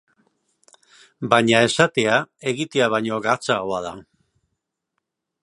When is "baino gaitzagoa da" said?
2.95-3.95